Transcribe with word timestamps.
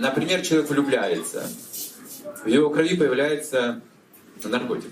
например, 0.00 0.42
человек 0.42 0.70
влюбляется, 0.70 1.48
в 2.44 2.48
его 2.48 2.70
крови 2.70 2.96
появляется 2.96 3.80
наркотик. 4.42 4.90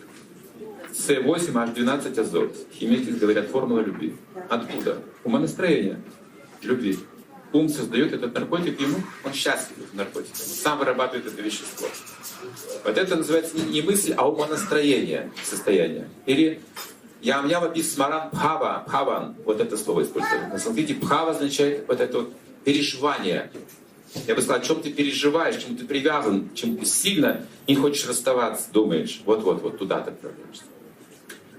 С8H12 0.93 2.21
азот. 2.21 2.57
Химики 2.73 3.11
говорят 3.11 3.49
формула 3.49 3.81
любви. 3.81 4.17
Откуда? 4.49 5.03
Умонастроение 5.25 6.01
любви. 6.63 6.99
Ум 7.53 7.69
создает 7.69 8.13
этот 8.13 8.35
наркотик, 8.35 8.79
ему 8.79 8.99
он 9.25 9.33
счастлив 9.33 9.77
в 9.91 9.95
наркотике. 9.95 10.33
Он 10.35 10.37
сам 10.37 10.79
вырабатывает 10.79 11.27
это 11.27 11.41
вещество. 11.41 11.89
Вот 12.85 12.99
это 12.99 13.17
называется 13.17 13.57
не 13.57 13.81
мысль, 13.81 14.13
а 14.17 14.29
умонастроение 14.29 15.31
состояние. 15.43 16.09
Или 16.27 16.61
Ям 17.23 17.49
Яма 17.49 17.75
Смаран 17.83 18.31
Пхава, 18.31 18.85
Пхаван, 18.87 19.35
вот 19.45 19.61
это 19.61 19.77
слово 19.77 20.03
используется. 20.03 20.49
На 20.49 20.59
санскрите 20.59 20.95
Пхава 20.95 21.31
означает 21.31 21.89
вот 21.89 22.01
это 22.01 22.19
вот 22.19 22.33
переживание. 22.65 23.51
Я 24.27 24.35
бы 24.35 24.43
сказал, 24.43 24.61
о 24.61 24.65
чем 24.65 24.81
ты 24.81 24.91
переживаешь, 24.91 25.63
чем 25.63 25.77
ты 25.77 25.85
привязан, 25.85 26.49
чем 26.55 26.77
ты 26.77 26.87
сильно 26.87 27.47
не 27.67 27.75
хочешь 27.75 28.07
расставаться, 28.09 28.69
думаешь. 28.73 29.21
Вот-вот, 29.25 29.63
вот 29.63 29.79
туда 29.79 30.01
ты 30.01 30.11
отправляешься. 30.11 30.65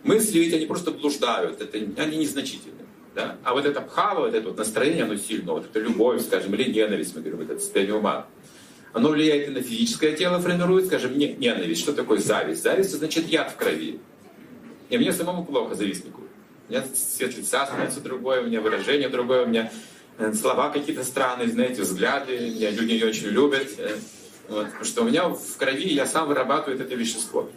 Мысли 0.03 0.39
ведь 0.39 0.53
они 0.53 0.65
просто 0.65 0.91
блуждают, 0.91 1.61
это, 1.61 1.77
они 1.77 2.17
незначительны. 2.17 2.79
Да? 3.13 3.37
А 3.43 3.53
вот 3.53 3.65
это 3.65 3.81
пхава, 3.81 4.21
вот 4.21 4.33
это 4.33 4.47
вот 4.47 4.57
настроение, 4.57 5.03
оно 5.03 5.15
сильно, 5.17 5.53
вот 5.53 5.65
это 5.65 5.79
любовь, 5.79 6.23
скажем, 6.23 6.53
или 6.55 6.71
ненависть, 6.71 7.15
мы 7.15 7.21
говорим, 7.21 7.41
это 7.41 7.59
состояние 7.59 7.95
ума. 7.95 8.27
Оно 8.93 9.09
влияет 9.09 9.49
и 9.49 9.51
на 9.51 9.61
физическое 9.61 10.15
тело, 10.15 10.39
формирует, 10.39 10.87
скажем, 10.87 11.17
не, 11.17 11.33
ненависть. 11.33 11.81
Что 11.81 11.93
такое 11.93 12.17
зависть? 12.17 12.63
Зависть 12.63 12.91
значит 12.91 13.27
яд 13.27 13.51
в 13.51 13.55
крови. 13.55 13.99
И 14.89 14.97
мне 14.97 15.13
самому 15.13 15.45
плохо 15.45 15.75
завистнику. 15.75 16.21
У 16.67 16.71
меня 16.71 16.83
цвет 16.93 17.37
лица 17.37 17.65
становится 17.65 18.01
другое, 18.01 18.41
у 18.41 18.47
меня 18.47 18.61
выражение 18.61 19.09
другое, 19.09 19.45
у 19.45 19.47
меня 19.47 19.71
слова 20.33 20.69
какие-то 20.69 21.03
странные, 21.03 21.49
знаете, 21.49 21.81
взгляды, 21.81 22.37
меня 22.37 22.71
люди 22.71 22.93
не 22.93 23.03
очень 23.03 23.27
любят. 23.27 23.67
Э, 23.77 23.95
вот, 24.49 24.65
потому 24.65 24.85
что 24.85 25.01
у 25.03 25.05
меня 25.05 25.29
в 25.29 25.57
крови 25.57 25.87
я 25.89 26.05
сам 26.05 26.27
вырабатываю 26.27 26.79
это 26.79 26.95
вещество. 26.95 27.49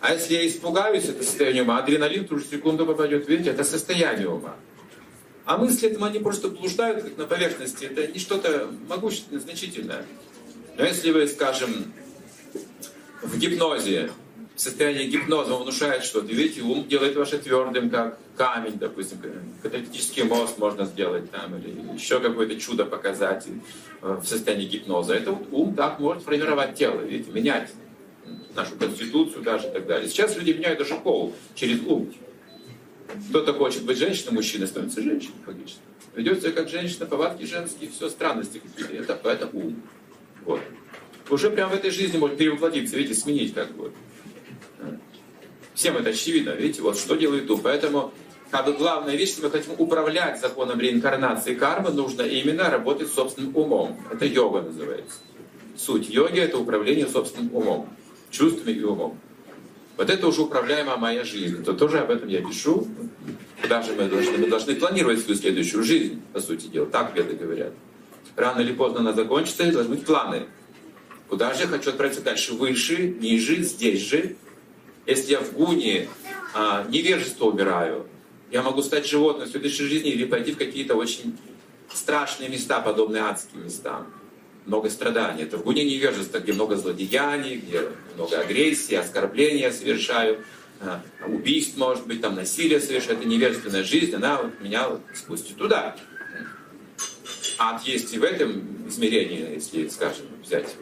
А 0.00 0.14
если 0.14 0.34
я 0.34 0.46
испугаюсь, 0.46 1.04
это 1.04 1.22
состояние 1.22 1.62
ума, 1.62 1.78
адреналин 1.78 2.26
ту 2.26 2.38
же 2.38 2.44
секунду 2.44 2.86
попадет, 2.86 3.28
видите, 3.28 3.50
это 3.50 3.64
состояние 3.64 4.28
ума. 4.28 4.56
А 5.44 5.58
мысли 5.58 5.90
этому 5.90 6.06
они 6.06 6.20
просто 6.20 6.48
блуждают 6.48 7.02
как 7.02 7.18
на 7.18 7.26
поверхности, 7.26 7.84
это 7.84 8.06
не 8.06 8.18
что-то 8.18 8.70
могущественное, 8.88 9.42
значительное. 9.42 10.06
Но 10.78 10.84
если 10.84 11.10
вы, 11.10 11.26
скажем, 11.26 11.92
в 13.22 13.36
гипнозе, 13.36 14.10
в 14.60 14.62
состоянии 14.62 15.06
гипноза 15.06 15.54
он 15.54 15.62
внушает 15.62 16.04
что-то, 16.04 16.26
видите, 16.26 16.60
ум 16.60 16.86
делает 16.86 17.16
ваше 17.16 17.38
твердым, 17.38 17.88
как 17.88 18.18
камень, 18.36 18.78
допустим, 18.78 19.16
каталитический 19.62 20.22
мост 20.24 20.58
можно 20.58 20.84
сделать 20.84 21.30
там, 21.30 21.56
или 21.56 21.94
еще 21.94 22.20
какое-то 22.20 22.60
чудо 22.60 22.84
показать 22.84 23.46
э, 24.02 24.18
в 24.22 24.26
состоянии 24.26 24.66
гипноза. 24.66 25.14
Это 25.14 25.32
вот 25.32 25.48
ум 25.50 25.74
так 25.74 25.98
может 25.98 26.24
формировать 26.24 26.74
тело, 26.74 27.00
видите, 27.00 27.32
менять 27.32 27.70
нашу 28.54 28.76
конституцию 28.76 29.42
даже 29.42 29.68
и 29.68 29.70
так 29.70 29.86
далее. 29.86 30.10
Сейчас 30.10 30.36
люди 30.36 30.50
меняют 30.50 30.78
даже 30.78 30.96
пол 30.96 31.34
через 31.54 31.80
ум. 31.86 32.12
Кто-то 33.30 33.54
хочет 33.54 33.84
быть 33.84 33.96
женщиной, 33.96 34.34
мужчина 34.34 34.66
становится 34.66 35.00
женщиной, 35.00 35.36
фактически. 35.46 35.80
Ведет 36.14 36.42
себя 36.42 36.52
как 36.52 36.68
женщина, 36.68 37.06
повадки 37.06 37.44
женские, 37.44 37.90
все 37.90 38.10
странности 38.10 38.60
какие-то. 38.60 39.14
Это, 39.14 39.30
это 39.30 39.48
ум. 39.54 39.82
Вот. 40.44 40.60
Уже 41.30 41.48
прямо 41.48 41.72
в 41.72 41.76
этой 41.76 41.90
жизни 41.90 42.18
может 42.18 42.36
перевоплотиться, 42.36 42.94
видите, 42.96 43.18
сменить 43.18 43.54
как 43.54 43.70
бы. 43.74 43.90
Всем 45.80 45.96
это 45.96 46.10
очевидно, 46.10 46.50
видите, 46.50 46.82
вот 46.82 46.98
что 46.98 47.14
делает 47.14 47.50
ум. 47.50 47.58
Поэтому 47.62 48.12
как 48.50 48.66
бы 48.66 48.74
главная 48.74 49.16
вещь, 49.16 49.30
если 49.30 49.44
мы 49.44 49.50
хотим 49.50 49.72
управлять 49.78 50.38
законом 50.38 50.78
реинкарнации 50.78 51.54
кармы, 51.54 51.88
нужно 51.88 52.20
именно 52.20 52.68
работать 52.68 53.10
собственным 53.10 53.56
умом. 53.56 53.98
Это 54.12 54.26
йога 54.26 54.60
называется. 54.60 55.20
Суть 55.78 56.10
йоги— 56.10 56.38
это 56.38 56.58
управление 56.58 57.06
собственным 57.06 57.56
умом 57.56 57.88
чувствами 58.30 58.74
и 58.74 58.82
умом. 58.82 59.18
Вот 59.96 60.10
это 60.10 60.28
уже 60.28 60.42
управляемая 60.42 60.98
моя 60.98 61.24
жизнь. 61.24 61.64
То 61.64 61.72
тоже 61.72 62.00
об 62.00 62.10
этом 62.10 62.28
я 62.28 62.42
пишу. 62.42 62.86
Куда 63.62 63.80
же 63.80 63.94
мы 63.94 64.04
должны? 64.04 64.36
Мы 64.36 64.48
должны 64.48 64.74
планировать 64.74 65.20
свою 65.20 65.40
следующую 65.40 65.82
жизнь, 65.82 66.20
по 66.34 66.40
сути 66.40 66.66
дела. 66.66 66.88
Так 66.88 67.16
веды 67.16 67.36
говорят. 67.36 67.72
Рано 68.36 68.60
или 68.60 68.74
поздно 68.74 69.00
она 69.00 69.14
закончится, 69.14 69.62
и 69.62 69.70
должны 69.70 69.94
быть 69.94 70.04
планы. 70.04 70.42
Куда 71.30 71.54
же 71.54 71.62
я 71.62 71.68
хочу 71.68 71.88
отправиться 71.88 72.20
дальше? 72.20 72.52
Выше, 72.52 73.16
ниже, 73.18 73.62
здесь 73.62 74.02
же. 74.02 74.36
Если 75.10 75.32
я 75.32 75.40
в 75.40 75.54
гуне 75.54 76.08
а, 76.54 76.86
невежество 76.88 77.46
убираю, 77.46 78.06
я 78.52 78.62
могу 78.62 78.80
стать 78.80 79.08
животным 79.08 79.48
в 79.48 79.50
следующей 79.50 79.82
жизни 79.86 80.10
или 80.10 80.24
пойти 80.24 80.52
в 80.52 80.56
какие-то 80.56 80.94
очень 80.94 81.36
страшные 81.92 82.48
места, 82.48 82.78
подобные 82.78 83.24
адским 83.24 83.64
местам 83.64 84.06
много 84.66 84.88
страданий. 84.88 85.42
Это 85.42 85.56
в 85.56 85.64
гуне 85.64 85.84
невежества, 85.84 86.38
где 86.38 86.52
много 86.52 86.76
злодеяний, 86.76 87.56
где 87.56 87.88
много 88.14 88.38
агрессии, 88.38 88.94
оскорбления 88.94 89.72
совершаю, 89.72 90.44
а, 90.80 91.02
убийств, 91.26 91.76
может 91.76 92.06
быть, 92.06 92.20
там 92.20 92.36
насилие 92.36 92.80
совершаю. 92.80 93.18
Это 93.18 93.26
невежественная 93.26 93.82
жизнь, 93.82 94.14
она 94.14 94.40
вот 94.40 94.60
меня 94.60 94.90
вот 94.90 95.00
спустит 95.12 95.56
туда. 95.56 95.96
Ад 97.60 97.82
есть 97.84 98.14
и 98.14 98.18
в 98.18 98.24
этом 98.24 98.88
измерении, 98.88 99.54
если, 99.56 99.86
скажем, 99.88 100.24
взять 100.42 100.74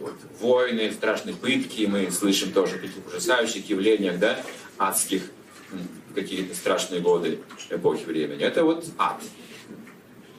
вот, 0.00 0.14
войны, 0.40 0.90
страшные 0.92 1.36
пытки, 1.36 1.86
мы 1.86 2.10
слышим 2.10 2.50
тоже 2.50 2.74
о 2.74 2.78
таких 2.80 3.06
ужасающих 3.06 3.70
явлениях, 3.70 4.18
да, 4.18 4.42
адских, 4.76 5.22
какие-то 6.12 6.56
страшные 6.56 7.00
годы 7.00 7.38
эпохи 7.70 8.04
времени. 8.04 8.42
Это 8.42 8.64
вот 8.64 8.84
ад. 8.98 9.22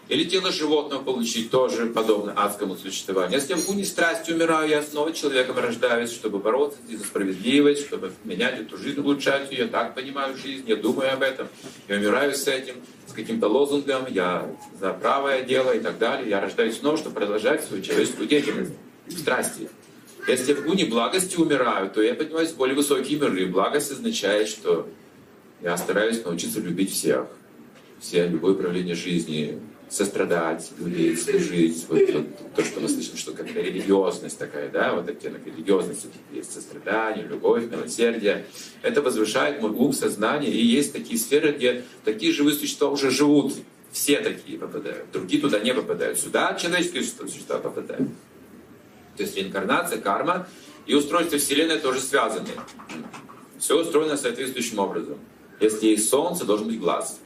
Или 0.07 0.23
тело 0.23 0.51
животного 0.51 1.01
получить 1.01 1.49
тоже 1.49 1.87
подобно 1.87 2.31
адскому 2.33 2.75
существованию. 2.75 3.39
Если 3.39 3.55
в 3.55 3.65
гуне 3.65 3.83
страсти 3.83 4.31
умираю, 4.31 4.69
я 4.69 4.83
снова 4.83 5.11
человеком 5.13 5.57
рождаюсь, 5.57 6.11
чтобы 6.11 6.37
бороться 6.37 6.77
за 6.87 7.03
справедливость, 7.03 7.87
чтобы 7.87 8.11
менять 8.23 8.59
эту 8.61 8.77
жизнь, 8.77 8.99
улучшать 8.99 9.51
ее. 9.51 9.63
Я 9.63 9.67
так 9.67 9.95
понимаю 9.95 10.37
жизнь, 10.37 10.65
я 10.67 10.75
думаю 10.75 11.11
об 11.11 11.23
этом. 11.23 11.47
Я 11.87 11.95
умираю 11.95 12.35
с 12.35 12.47
этим, 12.47 12.75
с 13.07 13.13
каким-то 13.13 13.47
лозунгом, 13.47 14.05
я 14.07 14.47
за 14.79 14.93
правое 14.93 15.41
дело 15.41 15.71
и 15.71 15.79
так 15.79 15.97
далее. 15.97 16.29
Я 16.29 16.39
рождаюсь 16.39 16.77
снова, 16.77 16.97
чтобы 16.97 17.15
продолжать 17.15 17.63
свою 17.63 17.81
человеческую 17.81 18.27
деятельность 18.27 18.73
в 19.07 19.17
страсти. 19.17 19.69
Если 20.27 20.53
в 20.53 20.65
гуне 20.65 20.85
благости 20.85 21.35
умираю, 21.35 21.89
то 21.89 22.01
я 22.01 22.13
поднимаюсь 22.13 22.51
в 22.51 22.57
более 22.57 22.75
высокие 22.75 23.19
миры. 23.19 23.47
Благость 23.47 23.91
означает, 23.91 24.47
что 24.49 24.87
я 25.61 25.75
стараюсь 25.77 26.23
научиться 26.23 26.59
любить 26.59 26.91
всех. 26.91 27.27
Все, 27.99 28.27
любое 28.27 28.53
проявление 28.53 28.95
жизни, 28.95 29.59
сострадать, 29.89 30.71
любить, 30.79 31.21
служить. 31.21 31.85
Вот, 31.87 31.99
вот, 32.11 32.53
то, 32.55 32.63
что 32.63 32.79
мы 32.79 32.89
слышим, 32.89 33.17
что 33.17 33.33
как 33.33 33.47
религиозность 33.53 34.37
такая, 34.37 34.69
да, 34.69 34.93
вот 34.93 35.07
оттенок 35.07 35.45
религиозности 35.45 36.09
есть 36.33 36.51
сострадание, 36.51 37.25
любовь, 37.25 37.63
милосердие. 37.69 38.45
Это 38.81 39.01
возвышает 39.01 39.61
мой 39.61 39.71
ум, 39.71 39.93
сознание. 39.93 40.51
И 40.51 40.65
есть 40.65 40.93
такие 40.93 41.19
сферы, 41.19 41.51
где 41.51 41.83
такие 42.03 42.33
живые 42.33 42.55
существа 42.55 42.89
уже 42.89 43.11
живут. 43.11 43.53
Все 43.91 44.19
такие 44.19 44.57
попадают. 44.57 45.09
Другие 45.13 45.41
туда 45.41 45.59
не 45.59 45.73
попадают. 45.73 46.19
Сюда 46.19 46.53
человеческие 46.55 47.03
существа 47.03 47.59
попадают. 47.59 48.09
То 49.15 49.23
есть 49.23 49.37
реинкарнация, 49.37 50.01
карма 50.01 50.47
и 50.85 50.93
устройство 50.93 51.37
Вселенной 51.37 51.79
тоже 51.79 52.01
связаны. 52.01 52.49
Все 53.57 53.79
устроено 53.79 54.17
соответствующим 54.17 54.79
образом. 54.79 55.17
Если 55.59 55.87
есть 55.87 56.09
солнце, 56.09 56.43
должен 56.43 56.67
быть 56.67 56.79
глаз. 56.79 57.19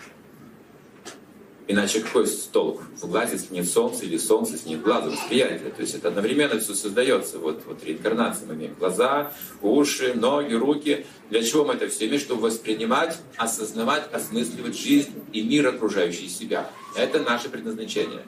Иначе 1.72 2.02
какой 2.02 2.26
толк 2.52 2.82
в 3.00 3.08
глазе, 3.08 3.34
если 3.34 3.54
нет 3.54 3.70
солнца, 3.70 4.04
или 4.04 4.18
солнце, 4.18 4.54
если 4.54 4.70
нет 4.70 4.82
глаза, 4.82 5.12
восприятия. 5.12 5.70
То 5.70 5.84
есть 5.84 5.94
это 5.94 6.08
одновременно 6.08 6.60
все 6.60 6.74
создается. 6.74 7.38
Вот, 7.38 7.62
вот 7.68 7.84
реинкарнация 7.84 8.48
мы 8.48 8.56
имеем 8.56 8.74
глаза, 8.74 9.32
уши, 9.62 10.16
ноги, 10.16 10.56
руки. 10.56 11.06
Для 11.30 11.44
чего 11.44 11.66
мы 11.66 11.76
это 11.76 11.88
все 11.88 12.08
имеем? 12.08 12.20
Чтобы 12.20 12.42
воспринимать, 12.42 13.20
осознавать, 13.38 14.12
осмысливать 14.12 14.76
жизнь 14.76 15.12
и 15.32 15.44
мир, 15.44 15.68
окружающий 15.68 16.28
себя. 16.28 16.68
Это 16.96 17.20
наше 17.20 17.50
предназначение. 17.50 18.24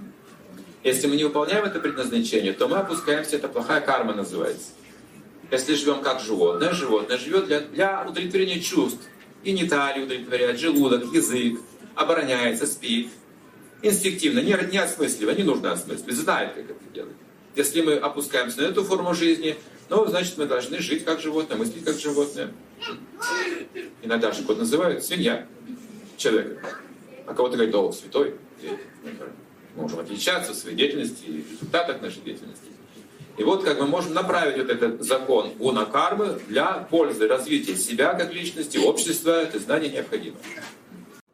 Если 0.84 1.08
мы 1.08 1.16
не 1.16 1.24
выполняем 1.24 1.66
это 1.66 1.80
предназначение, 1.80 2.54
то 2.54 2.68
мы 2.68 2.78
опускаемся, 2.78 3.38
это 3.38 3.48
плохая 3.48 3.82
карма 3.82 4.14
называется. 4.14 4.68
Если 5.50 5.74
живем 5.74 6.04
как 6.04 6.20
животное, 6.20 6.74
животное 6.74 7.18
живет 7.18 7.48
для, 7.48 7.62
для 7.62 8.06
удовлетворения 8.08 8.60
чувств. 8.60 9.02
Гениталии 9.44 10.04
удовлетворяет, 10.04 10.60
желудок, 10.60 11.12
язык, 11.12 11.60
обороняется, 11.96 12.68
спит, 12.68 13.10
инстинктивно, 13.82 14.40
не, 14.40 14.58
не 14.72 14.78
осмысливая, 14.78 15.36
не 15.36 15.44
нужно 15.44 15.72
осмысливать, 15.74 16.16
знает, 16.16 16.54
как 16.54 16.66
это 16.66 16.94
делать. 16.94 17.16
Если 17.56 17.82
мы 17.82 17.96
опускаемся 17.96 18.62
на 18.62 18.66
эту 18.68 18.84
форму 18.84 19.14
жизни, 19.14 19.58
ну, 19.90 20.06
значит, 20.08 20.38
мы 20.38 20.46
должны 20.46 20.80
жить 20.80 21.04
как 21.04 21.20
животное, 21.20 21.58
мыслить 21.58 21.84
как 21.84 21.98
животное. 21.98 22.52
Иногда 24.02 24.32
же 24.32 24.44
кот 24.44 24.58
называют 24.58 25.04
свинья 25.04 25.48
человека. 26.16 26.62
А 27.28 27.34
кого-то 27.34 27.56
говорит, 27.56 27.76
о, 27.76 27.92
святой. 27.92 28.36
Мы 29.76 29.82
можем 29.84 30.00
отличаться 30.00 30.54
в 30.54 30.56
своей 30.56 30.78
деятельности 30.78 31.26
и 31.26 31.46
результатах 31.52 32.02
нашей 32.02 32.22
деятельности. 32.22 32.68
И 33.38 33.44
вот 33.44 33.64
как 33.64 33.80
мы 33.80 33.88
можем 33.88 34.14
направить 34.14 34.58
вот 34.58 34.70
этот 34.70 35.02
закон 35.02 35.52
гуна 35.58 35.86
кармы 35.86 36.40
для 36.48 36.88
пользы 36.90 37.28
развития 37.28 37.76
себя 37.76 38.14
как 38.14 38.34
личности, 38.34 38.78
общества, 38.78 39.42
это 39.42 39.60
знание 39.60 39.90
необходимо. 39.90 40.38